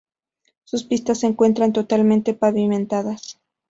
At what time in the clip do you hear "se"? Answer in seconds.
1.19-1.27